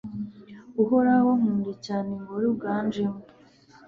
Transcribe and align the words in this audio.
Uhoraho 0.81 1.29
nkunda 1.39 1.71
cyane 1.85 2.09
Ingoro 2.17 2.45
uganjemo 2.55 3.19